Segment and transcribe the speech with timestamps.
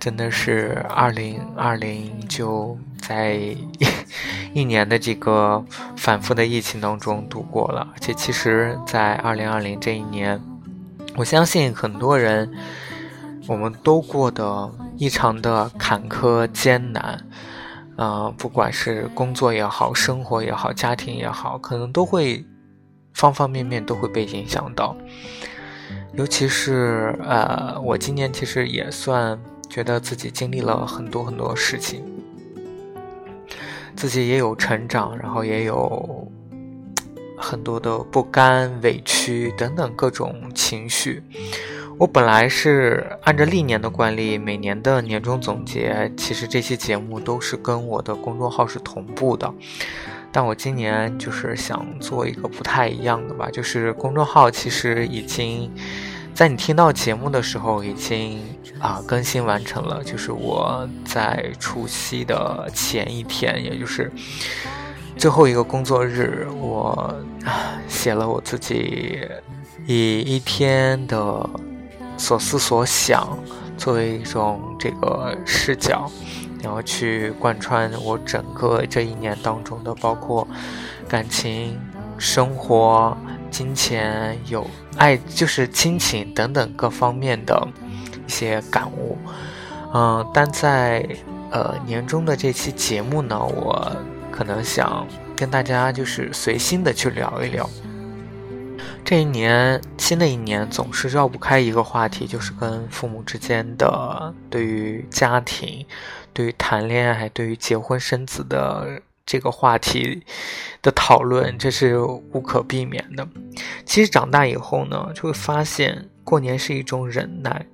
[0.00, 2.76] 真的是二零二零就。
[3.00, 3.40] 在
[4.52, 5.64] 一年的这个
[5.96, 10.40] 反复的疫情当中度过了，而且其实，在二零二零这一年，
[11.16, 12.52] 我相信很多人，
[13.48, 17.18] 我们都过得异常的坎坷艰难，
[17.96, 22.44] 呃，不管是工作也好，生活也好，家庭也好，可能都会
[23.14, 24.94] 方方面面都会被影响到，
[26.12, 32.04] 尤其是呃，我今年其实也算觉得自己经历了很多很多事情。
[33.96, 36.26] 自己也有成长，然后也有
[37.36, 41.22] 很多的不甘、委屈等等各种情绪。
[41.98, 49.52] 我本来是按照历年的惯例，每年的年终总结，其实这期节目都是跟我的公众号是同步的。
[50.32, 55.70] 但我今年就是想做一个不太一样的吧，就是公众号其实已经。
[56.34, 58.40] 在你听到节目的时候，已经
[58.78, 60.02] 啊更新完成了。
[60.02, 64.10] 就是我在除夕的前一天，也就是
[65.18, 67.14] 最后一个工作日，我
[67.88, 69.20] 写了我自己
[69.86, 71.48] 以一天的
[72.16, 73.38] 所思所想
[73.76, 76.10] 作为一种这个视角，
[76.62, 80.48] 然后去贯穿我整个这一年当中的，包括
[81.06, 81.78] 感情、
[82.16, 83.14] 生活。
[83.50, 84.64] 金钱、有
[84.96, 87.68] 爱，就是亲情等等各方面的
[88.26, 89.18] 一些感悟。
[89.92, 91.06] 嗯，但在
[91.50, 93.96] 呃年终的这期节目呢，我
[94.30, 95.06] 可能想
[95.36, 97.68] 跟大家就是随心的去聊一聊。
[99.04, 105.84] 这一年，新的一年总是绕不开一个话题，就是跟父母之间的对于家庭、
[106.32, 109.00] 对于谈恋爱、对于结婚生子的。
[109.30, 110.24] 这个话题
[110.82, 113.24] 的讨论，这是无可避免的。
[113.86, 117.64] 其实长大以后呢，就会发现过年是一种忍耐。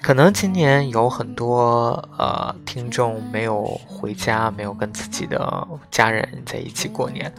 [0.00, 7.30] 可能今年有很多呃听众没有回家，没有跟自己的家人在一起过年，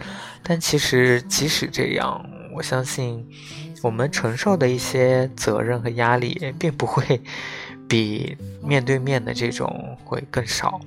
[0.44, 2.24] 但其实即使这样，
[2.56, 3.28] 我相信
[3.82, 7.20] 我们承受的一些责任和压力，并不会
[7.90, 10.80] 比面对面的这种会更少。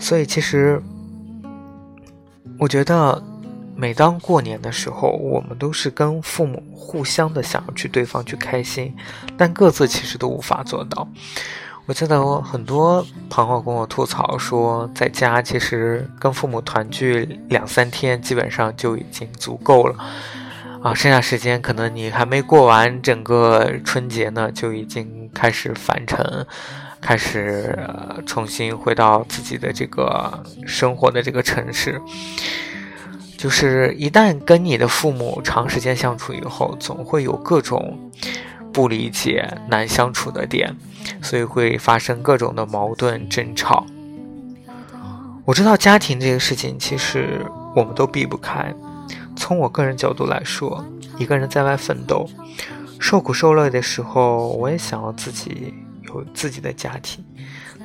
[0.00, 0.82] 所以其实。
[2.60, 3.22] 我觉得，
[3.74, 8.94] 每当过年的时候，我们都是跟父母互相的想要去对方去开心，
[9.34, 11.08] 但各自其实都无法做到。
[11.86, 19.96] 我记得我很多朋友跟我吐槽说，在家其实跟父母团聚两三天，基本上就已经足够了
[20.82, 26.46] 啊，剩下时间可能你还没过完整个春节呢，就已经开始返程。
[27.00, 27.76] 开始
[28.26, 32.00] 重新回到自己的这个生活的这个城市，
[33.36, 37.98] 就是一旦跟你的父母长时间相处以后，总会有各种
[38.72, 40.76] 不理解、难相处的点，
[41.22, 43.86] 所以会发生各种的矛盾争吵。
[45.46, 47.40] 我知道家庭这个事情，其实
[47.74, 48.72] 我们都避不开。
[49.34, 50.84] 从我个人角度来说，
[51.18, 52.28] 一个人在外奋斗、
[53.00, 55.74] 受苦受累的时候，我也想要自己。
[56.14, 57.24] 有自己的家庭，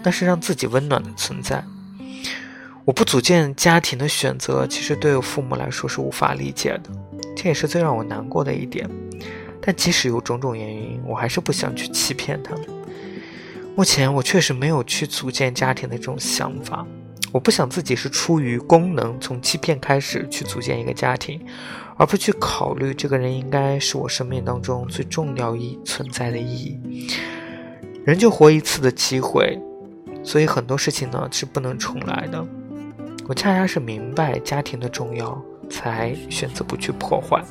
[0.03, 1.63] 那是让自己温暖的存在。
[2.83, 6.91] 我不组建家庭的选择，其实对我父母来说是无法理解的，
[7.35, 8.89] 这也是最让我难过的一点。
[9.59, 12.65] 但即使有种种原因，我还是不想去欺骗他们。
[13.75, 16.85] 目前我确实没有去组建家庭的这种想法。
[17.31, 21.43] 我不想自己是出于功能，从欺骗开始去组建一个家庭，
[21.97, 27.09] 而不去考虑这个人应该是我生命当中最重要意存在的意义。
[28.05, 29.59] 人就活一次的机会，
[30.23, 32.45] 所以很多事情呢是不能重来的。
[33.27, 35.41] 我恰恰是明白家庭的重要，
[35.71, 37.43] 才选择不去破坏。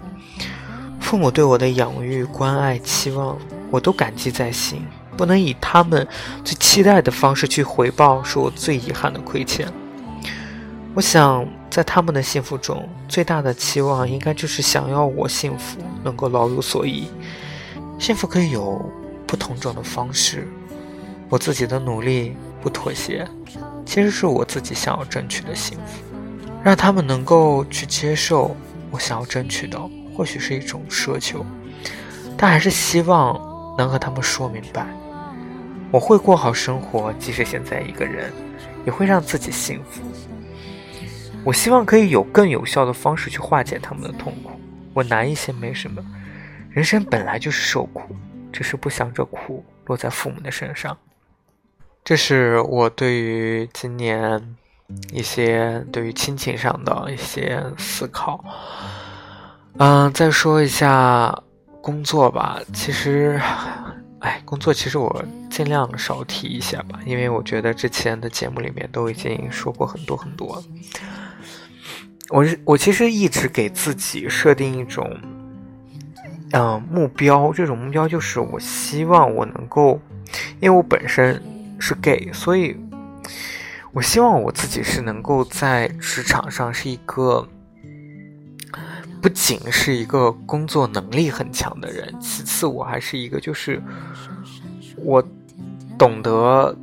[1.01, 3.37] 父母对我的养育、关爱、期望，
[3.69, 4.81] 我都感激在心。
[5.17, 6.07] 不能以他们
[6.45, 9.67] 最期待的方式去回报，是我最遗憾的亏欠。
[10.95, 17.09] 我想在他们的幸福中，最大的期望应该就是想要我幸福，能够老有所依。
[17.99, 18.81] 幸福可以有。
[19.35, 20.47] 不同种的方式，
[21.29, 23.27] 我自己的努力不妥协，
[23.85, 26.05] 其实是我自己想要争取的幸福。
[26.63, 28.57] 让他们能够去接受
[28.93, 29.77] 我想要争取的，
[30.17, 31.45] 或许是一种奢求，
[32.37, 33.37] 但还是希望
[33.77, 34.87] 能和他们说明白，
[35.91, 38.33] 我会过好生活，即使现在一个人，
[38.87, 40.01] 也会让自己幸福。
[41.43, 44.53] 我希望可以有更有效的方式去化解他们的痛苦。
[44.93, 46.01] 我难一些没什么，
[46.71, 48.15] 人生本来就是受苦，
[48.55, 50.97] 只是不想这苦落在父母的身上。
[52.05, 54.57] 这是我对于今年
[55.13, 58.45] 一些对于亲情上的一些思考。
[59.79, 61.37] 嗯，再说一下
[61.81, 62.61] 工作吧。
[62.73, 63.41] 其实，
[64.21, 70.63] 哎，工作其实我尽量少提一下吧，因为我觉得之前的节目里面都已经说过很多很多。
[72.31, 75.05] 我是我其实一直给自己设定一种，
[76.57, 77.53] 嗯，目标。
[77.53, 80.01] 这种目标就是我希望我能够，
[80.61, 81.43] 因为我本身
[81.81, 82.77] 是 gay，所以
[83.93, 87.49] 我希望我自己是能够在职场上是一个，
[89.21, 93.83] 不仅是一个工作能力很强的人，其次我还是一个就是
[94.97, 95.23] 我
[95.99, 96.77] 懂得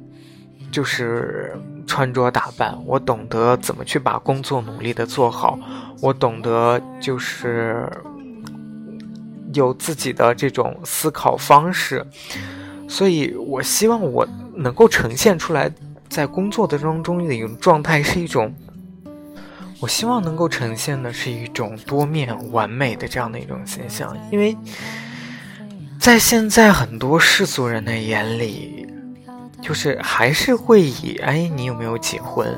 [0.69, 1.57] 就是。
[1.87, 5.59] 穿着打扮，我懂得怎么去把工作努力的做好，
[5.99, 7.91] 我懂得就是
[9.53, 12.05] 有自己的这种思考方式，
[12.87, 15.71] 所以我希望我能够呈现出来
[16.09, 18.53] 在工作的当中的一种状态是一种，
[19.79, 24.57] 我希望能够呈现的是一种多面完美的这样的一种形象，因为
[25.99, 28.87] 在现在很多世俗人的眼里。
[29.61, 32.51] 就是还是会以哎，你有没有结婚，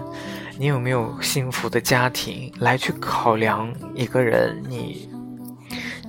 [0.58, 5.10] 你有没有幸福的家庭来去考量一个人，你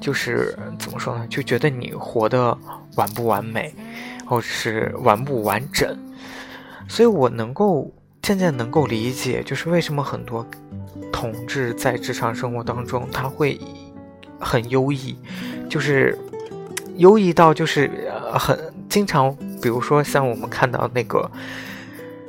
[0.05, 1.27] 就是怎么说呢？
[1.31, 2.57] 就觉得你活得
[2.95, 3.75] 完不完美，
[4.27, 5.99] 或者是完不完整。
[6.87, 7.91] 所以我能够
[8.21, 10.47] 渐渐能够理解，就是为什么很多
[11.11, 13.59] 同志在职场生活当中他会
[14.39, 15.17] 很优异，
[15.71, 16.19] 就是
[16.97, 17.91] 优异到就是
[18.35, 18.59] 很
[18.91, 19.35] 经常。
[19.63, 21.31] 比如说，像我们看到那个，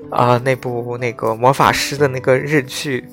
[0.09, 3.03] 啊，那部那个魔法师的那个日剧，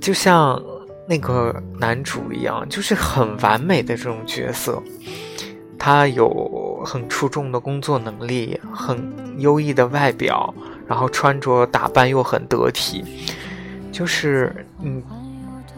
[0.00, 0.58] 就像
[1.12, 4.82] 那个男主一样，就是很完美的这种角色。
[5.78, 10.54] 他有很出众的工作能力，很优异的外表，
[10.86, 13.04] 然后穿着打扮又很得体，
[13.92, 15.02] 就是嗯，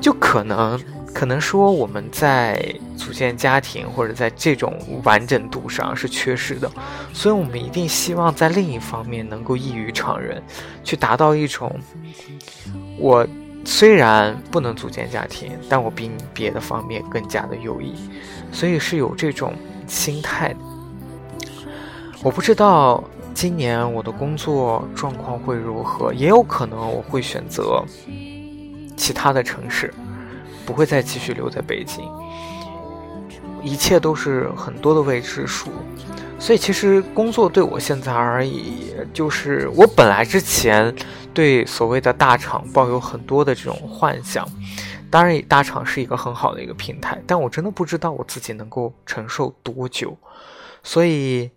[0.01, 0.81] 就可能。
[1.13, 6.69] 可能说我们在组建家庭或者在这种完整度上是缺失的，
[7.13, 10.43] 所以我们一定希望在另一方面能够异于常人，
[10.83, 11.73] 去达到一种
[12.99, 13.25] 我
[13.65, 17.95] 虽然不能组建家庭，但我比你别的方面更加的优异，
[18.53, 19.55] 所以是有这种
[19.87, 20.59] 心态的。
[22.23, 23.03] 我不知道
[23.35, 27.85] 今年我的工作状况会如何，也有可能我会选择
[28.97, 29.93] 其他的城市。
[30.67, 32.03] 不会再继续留在北京，
[33.63, 35.69] 一切都是很多的未知数，
[36.45, 40.95] 所以其实工作对我现在而已，就是我本来之前
[41.33, 44.47] 对所谓的大厂抱有很多的这种幻想，
[45.11, 50.19] 当然大厂是一个很好的一个平台，但我真的不知道我自己能够承受多久，
[50.83, 51.51] 所以。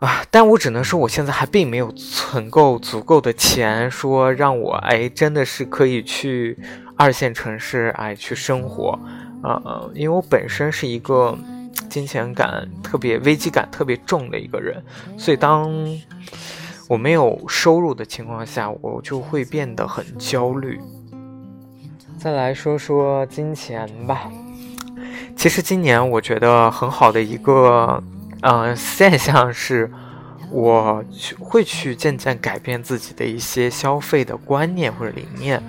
[0.00, 0.22] 啊！
[0.30, 6.58] 但我只能说，我现在还并没有存够足够的钱，说让我哎，真的是可以去
[6.98, 8.98] 二线城市哎去生活，
[9.42, 11.38] 啊呃，因为我本身是一个
[11.88, 14.82] 金钱感特别、危机感特别重的一个人，
[15.18, 15.70] 所以当
[16.88, 20.80] 我没有收入的情况下，我就会变得很焦虑。
[22.18, 24.30] 再来说说金钱吧，
[25.36, 28.02] 其实今年我觉得很好的一个。
[28.46, 29.90] 嗯，现象是，
[30.50, 35.62] 我去会去渐渐改变自己的一些消费的观念或者理念。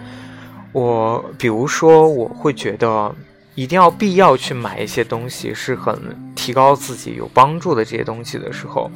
[0.74, 3.15] 我比如说，我会觉得
[3.55, 5.97] 一定要必要去买一些东西，是很
[6.35, 8.91] 提高自己有帮助的这些东西的时候，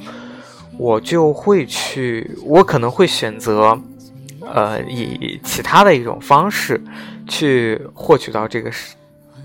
[0.77, 3.79] 我就会去，我可能会选择，
[4.41, 6.79] 呃，以其他的一种方式
[7.27, 8.93] 去获取到这个是。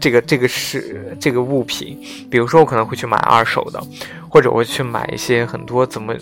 [0.00, 3.82] 这个这个是这个物品，比如说我可能会去买二手的，
[4.28, 6.14] 或者我去买一些很多怎么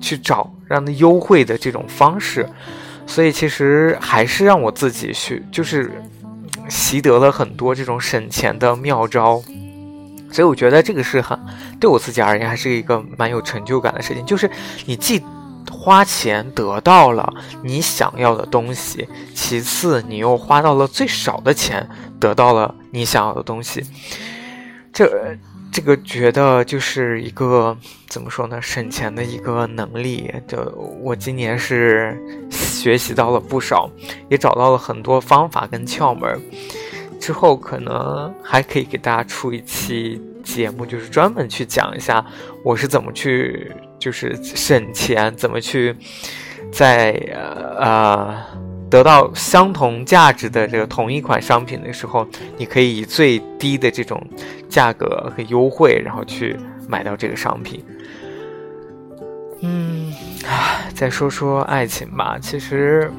[0.00, 2.46] 去找让它优惠的这种方式，
[3.06, 5.90] 所以其实还是让我自己去，就是
[6.68, 9.42] 习得了很多这种省钱的妙招，
[10.30, 11.38] 所以我觉得这个是很
[11.80, 14.50] 对我自己而言还是一个蛮有成就感的事情，就是
[14.84, 15.22] 你既
[15.70, 17.32] 花钱得到了
[17.62, 21.88] 你想要的东西，其次你又花到了最少的钱
[22.20, 22.74] 得到了。
[22.92, 23.84] 你想要的东西，
[24.90, 25.36] 这
[25.76, 27.76] 这个觉得就是一个
[28.08, 28.62] 怎么说呢？
[28.62, 30.32] 省钱的一个能力。
[30.48, 30.56] 就
[31.02, 32.18] 我今年是
[32.50, 33.90] 学习到了不少，
[34.30, 36.40] 也找到了很多方法跟窍门。
[37.20, 42.24] 之后可能还可以给大家出一期节目，就是专门去讲一下
[42.64, 45.94] 我是怎么去就是省钱，怎么去
[46.72, 47.10] 在
[47.78, 48.34] 呃
[48.88, 52.26] 得到相同价值的这个同一款商品的时候，
[52.56, 54.24] 你可以以最低的这种
[54.68, 56.56] 价格和优惠，然后去
[56.88, 57.84] 买到这个商品。
[59.60, 60.12] 嗯，
[60.94, 62.38] 再说说爱情吧。
[62.40, 63.10] 其实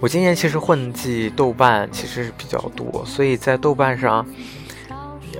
[0.00, 4.26] 我今年其实混迹豆瓣其实是比较多，所以在豆瓣上，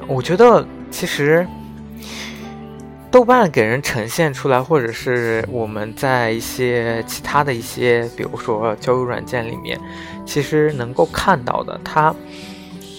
[0.07, 1.47] 我觉得其实
[3.11, 9.79] 豆瓣给人呈现出来，或者是我们在一些其他的一些，比如说交友软件里面，
[10.27, 12.15] 其实能够看到的，它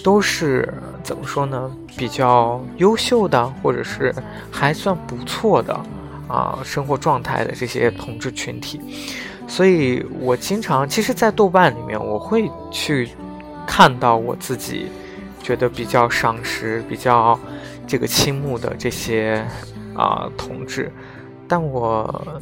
[0.02, 0.68] 都是
[1.02, 1.70] 怎么说呢？
[1.96, 4.14] 比较优秀的，或者是
[4.50, 5.78] 还算不错的。
[6.28, 8.80] 啊，生活状态的这些同志群体，
[9.48, 13.08] 所以我经常，其实，在豆瓣里面，我会去
[13.66, 14.86] 看到我自己
[15.42, 17.36] 觉得比较赏识、比较
[17.84, 19.44] 这个倾慕的这些
[20.00, 20.90] 啊同志，
[21.46, 22.40] 但我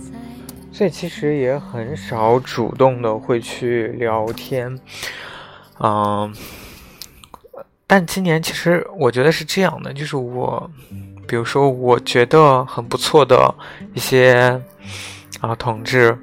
[0.71, 4.79] 所以其实也很少主动的会去聊天，
[5.81, 6.33] 嗯，
[7.87, 10.71] 但今年其实我觉得是这样的，就是我。
[11.31, 13.55] 比如说，我觉得很不错的
[13.93, 14.59] 一些
[15.43, 16.17] 啊同志，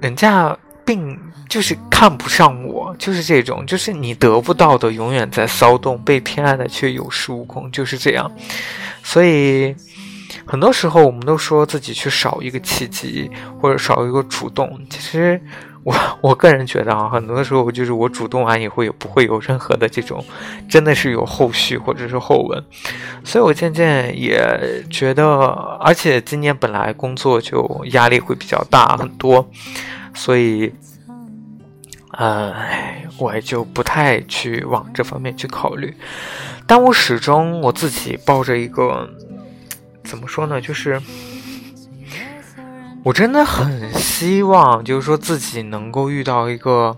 [0.00, 1.18] 人家并
[1.48, 8.30] 就是看不上我，就是这种，就是你得不到的永远在骚动，被偏爱的却有恃无恐，就是这样。
[9.02, 9.74] 所以
[10.46, 13.30] 很多时候，我们都说自己去少一个契机，
[13.60, 15.40] 或者少一个主动，其实。
[15.84, 20.24] 我我个人觉得啊，很多的时候就是我主动完以后也不会有任何的这种，
[20.68, 22.64] 真的是有后续或者是后文，
[23.24, 24.40] 所以我渐渐也
[24.88, 25.26] 觉得，
[25.80, 29.44] 而且今年本来工作就压力会比较大很多，
[30.14, 30.72] 所以，
[32.12, 32.54] 呃，
[33.18, 35.92] 我也就不太去往这方面去考虑，
[36.64, 39.10] 但我始终我自己抱着一个，
[40.04, 41.00] 怎么说呢，就是。
[43.04, 46.96] 我真的很希望，就是说自己能够遇到一个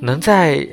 [0.00, 0.66] 能在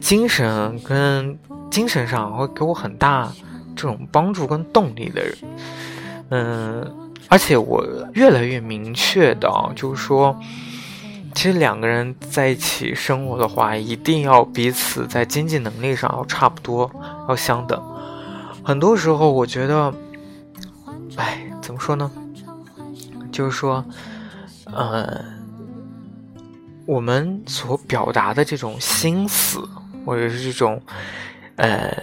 [0.00, 1.36] 精神跟
[1.72, 3.32] 精神上会给我很大
[3.74, 5.36] 这种帮助跟动力的人。
[6.30, 10.38] 嗯，而且我越来越明确的，就是说，
[11.34, 16.88] 其实两个人在一起生活的话，一定要彼此在经济能力上要差不多，
[17.28, 17.82] 要相等。
[18.64, 19.92] 很多时候，我觉得，
[21.16, 22.10] 哎，怎么说呢？
[23.32, 23.84] 就是说，
[24.66, 25.24] 呃，
[26.86, 29.66] 我们所表达的这种心思，
[30.04, 30.80] 或者是这种，
[31.56, 31.96] 呃，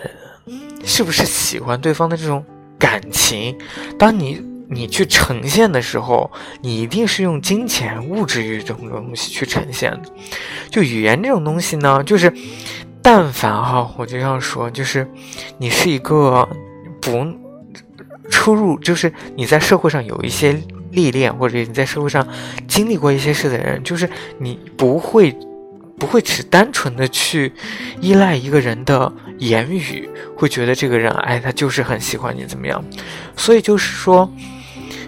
[0.83, 2.43] 是不是喜欢对方的这种
[2.77, 3.57] 感情，
[3.97, 6.29] 当你你去呈现的时候，
[6.61, 10.01] 你一定是用金钱、物质这种东西去呈现的。
[10.69, 12.33] 就语言这种东西呢，就是，
[13.01, 15.07] 但凡哈，我就要说，就是
[15.57, 16.47] 你是一个
[17.01, 17.25] 不
[18.29, 20.59] 出入，就是你在社会上有一些。
[20.91, 22.27] 历练或者你在社会上
[22.67, 25.37] 经历过一些事的人，就是你不会
[25.99, 27.53] 不会只单纯的去
[28.01, 32.83] 依赖一个人的言语，会觉得这个人哎他就是很喜欢你怎么样？
[33.37, 34.27] 所以就是说，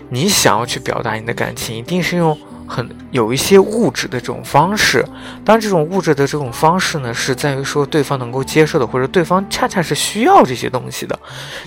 [0.10, 2.38] 你想要去表达你的感情，一定是用
[2.72, 5.06] 很有一些物质的这种方式。
[5.44, 11.20] 当然这种物质的这种方式呢，是在于说对方能够接受的，或者对方恰恰是需要这些东西的，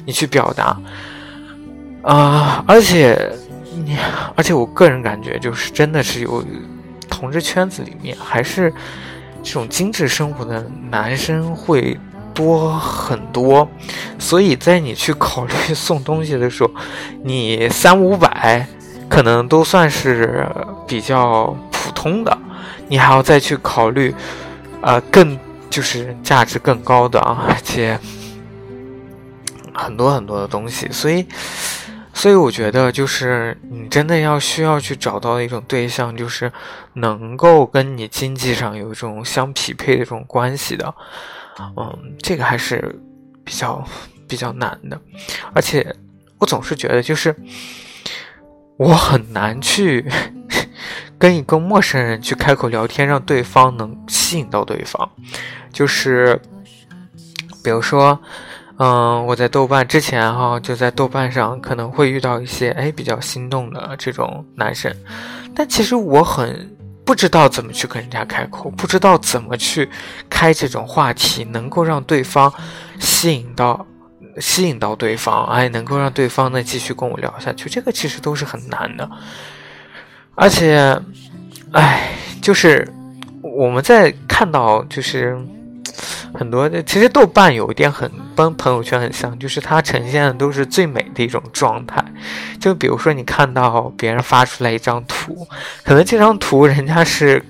[0.07, 0.81] 你去表达
[2.03, 3.31] 啊，而且。
[3.77, 3.99] 你，
[4.37, 6.45] 而且我个人感觉，就是真的是有
[7.11, 8.73] 同志圈子里面，还是
[9.43, 11.99] 这种精致生活的男生会
[12.33, 13.69] 多很多，
[14.17, 16.71] 所以在你去考虑送东西的时候，
[17.25, 18.65] 你三五百
[19.09, 20.49] 可能都算是
[20.87, 22.37] 比较普通的，
[22.89, 24.15] 你还要再去考虑，
[24.81, 25.39] 呃，更
[25.71, 27.99] 就是价值更高的啊，而且
[29.73, 31.27] 很多很多的东西，所以。
[32.17, 36.51] 所以我觉得，就是你真的要需要去找到一种对象，就是
[36.93, 40.95] 能够跟你经济上有一种相匹配的这种关系的，
[41.77, 43.01] 嗯，这个还是
[43.43, 43.85] 比较
[44.29, 44.99] 比较难的。
[45.53, 45.85] 而且
[46.39, 47.35] 我总是觉得，就是
[48.77, 50.05] 我很难去
[51.19, 55.11] 跟一个陌生人去开口聊天，让对方能吸引到对方。
[55.73, 56.41] 就是
[57.63, 58.21] 比如说。
[58.77, 64.93] 嗯，我在豆瓣之前哈，就在豆瓣上可能会遇到一些哎比较心动的这种男生，
[65.55, 69.89] 但其实我很不知道怎么去跟人家开口，不知道怎么去
[70.29, 72.53] 开这种话题，能够让对方
[72.99, 73.87] 吸引到
[74.39, 79.09] 吸引到对方，哎，能够让对方呢继续跟我聊下去，这个其实都是很难的，
[80.35, 80.99] 而且，
[81.73, 82.11] 哎，
[82.43, 82.87] 就是
[83.43, 85.39] 我们在看到就是。
[86.37, 92.05] 很多，其实豆瓣有一点很跟朋友圈很像，就是它呈现的都是最美的一种状态。
[92.59, 95.47] 就比如说你看到别人发出来一张图，
[95.85, 97.41] 可能这张图人家是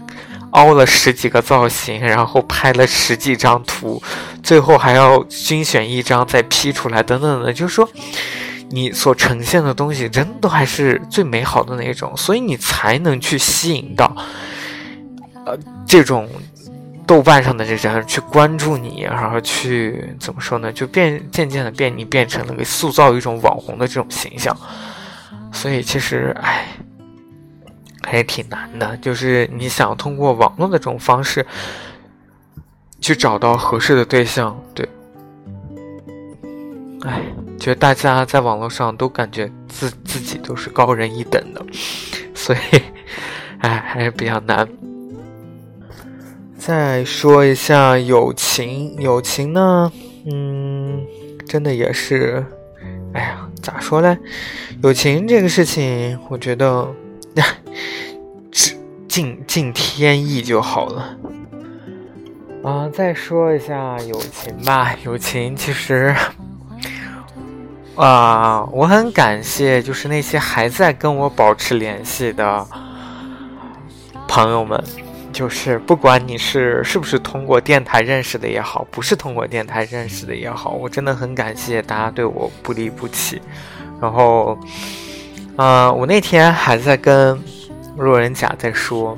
[0.54, 4.02] 凹了十几个造型，然后拍了十几张图，
[4.42, 7.88] 最后还要精选一张再 P 出来，等等的，就是说
[8.70, 14.16] 你所呈现的东西，真的还是最美好的那种，所以你才能去吸引到
[15.46, 15.56] 呃
[15.86, 16.28] 这种。
[17.06, 20.72] 豆瓣上的这人去关注你，然后去怎么说呢？
[20.72, 24.56] 就变渐渐的变你变成了个塑造一种网红的这种形象，
[25.52, 26.66] 所以其实哎，
[28.14, 28.96] 还挺难的。
[28.98, 31.44] 就是你想通过网络的这种方式
[33.00, 34.88] 去找到合适的对象，对，
[37.02, 37.20] 哎，
[37.58, 41.64] 觉得大家在网络上都感觉自自己都是高人一等的，
[42.34, 42.58] 所以
[43.58, 44.68] 哎，还是比较难。
[46.56, 49.92] 再说一下友情，友情呢，
[50.24, 51.04] 嗯，
[51.46, 52.42] 真的也是，
[53.12, 54.16] 哎呀，咋说呢？
[54.82, 56.88] 友情这个事情，我觉得，
[59.14, 61.16] 尽尽天意就好了。
[62.64, 66.12] 啊，再说一下友情吧，友情其实，
[67.94, 72.66] 啊，我很感谢，就是那些还在跟我保持联系的
[74.26, 74.82] 朋友们。
[75.32, 83.40] 就是不管你是是不是通过电台认识的也好，不是通过电台认识的也好，我真的很感谢大家对我不离不弃。
[84.00, 84.58] 然后，
[85.54, 87.40] 呃，我那天还在跟
[87.96, 89.16] 路人甲在说，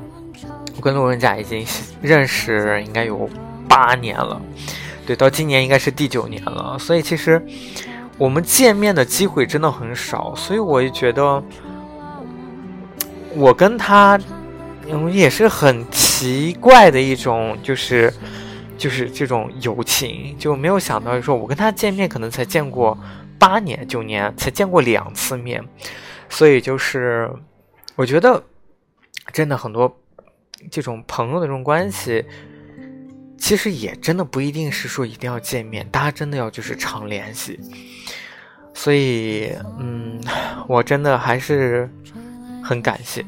[0.75, 1.65] 我跟路人甲已经
[2.01, 3.29] 认识应该有
[3.67, 4.41] 八年了，
[5.05, 6.77] 对，到今年应该是第九年了。
[6.79, 7.41] 所以其实
[8.17, 11.43] 我们见面的机会真的很少，所以我也觉得
[13.35, 14.19] 我跟他。
[14.89, 18.13] 嗯，也是很奇怪的一种，就是，
[18.77, 22.97] 就是这种友情，就没有想到说，我跟他见面可能才见过
[23.37, 25.61] 八年九年，才见过两次面，
[26.29, 27.29] 所以就是，
[27.97, 28.41] 我觉得
[29.31, 29.99] 真的很多
[30.71, 32.25] 这种朋友的这种关系，
[33.37, 37.59] 其实也真的不一定是说一定要见面，大家真的要就是常联系，
[38.73, 40.21] 所以，嗯，
[40.67, 41.89] 我真的还是
[42.63, 43.25] 很感谢。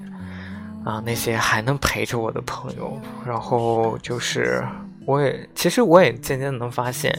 [0.86, 4.64] 啊，那些还能陪着我的朋友，然后就是
[5.06, 7.14] 我也其实我也渐渐能发现，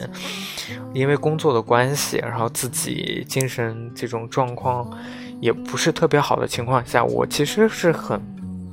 [0.93, 4.91] 因为工作的关系，然后自己精神这种状况
[5.39, 8.19] 也不是特别好的情况下，我其实是很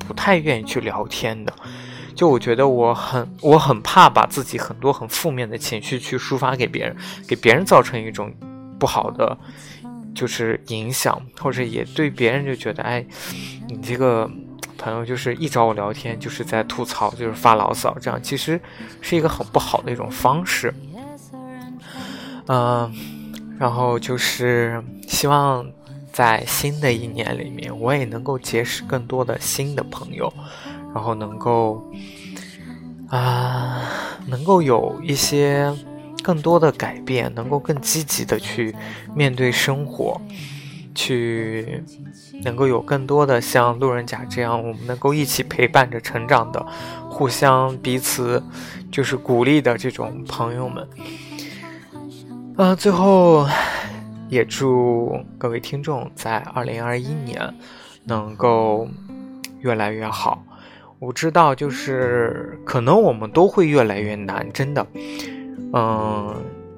[0.09, 1.53] 不太愿意去聊天的。
[2.17, 6.97] 就我觉得我很我很怕把自己很多很负面的情绪去抒发给别人，
[7.29, 8.33] 给别人造成一种
[8.79, 9.39] 不好的
[10.15, 13.07] 就是影响，或者也对别人就觉得哎，
[13.69, 14.29] 你这个。
[14.81, 18.61] 朋友就是一找我聊天，就是在吐槽，就是发牢骚，这样其实
[19.01, 20.73] 是一个很不好的一种方式。
[22.47, 22.95] 嗯，
[23.59, 25.69] 然后就是希望
[26.19, 30.33] 在新的一年里面，我也能够结识更多的新的朋友，
[30.93, 31.81] 然后能够
[33.09, 33.81] 啊，
[34.27, 35.73] 能够有一些
[36.21, 38.75] 更多的改变，能够更积极的去
[39.15, 40.21] 面对生活。
[40.93, 41.85] 去
[42.43, 46.67] 能够有更多的像路人甲这样，我们能够一起陪伴着成长的，
[47.09, 48.43] 互相彼此
[48.91, 50.89] 就是鼓励的这种朋友们。
[52.57, 53.47] 呃，最后
[54.29, 57.55] 也祝各位听众在二零二一年
[58.05, 58.89] 能够
[59.61, 60.45] 越来越好。
[60.99, 64.87] 我知道，就是可能我们都会越来越难，真的。
[65.73, 66.35] 嗯，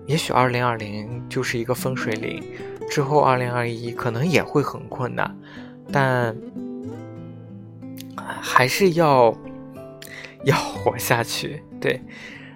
[0.06, 2.42] 也许二零二零就是一个分水岭。
[2.90, 5.34] 之后，二零二一可能也会很困难，
[5.92, 6.36] 但
[8.16, 9.32] 还是要
[10.44, 11.62] 要活下去。
[11.80, 12.02] 对，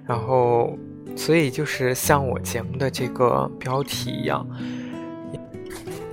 [0.05, 0.77] 然后，
[1.15, 4.45] 所以就是像我节目的这个标题一样，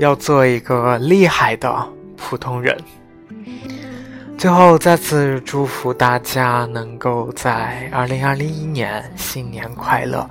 [0.01, 1.87] 要做一个厉害的
[2.17, 2.75] 普通人。
[4.35, 10.27] 最后，再次祝福大家能够在二零二零一年新年快乐，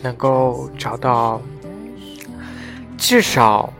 [0.00, 1.38] 能够找到。
[2.96, 3.70] 至少，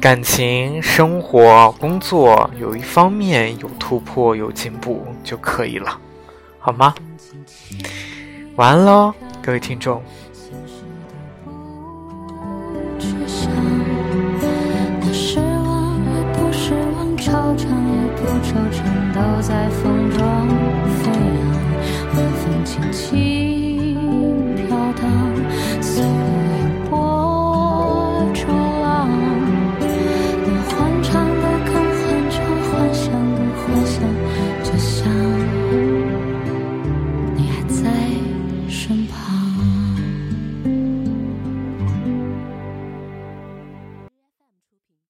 [0.00, 5.98] 感情、生活、工作有一方面有突破、有进步就可以了，
[6.60, 6.94] 好吗？
[8.54, 10.00] 晚安喽，各位听众。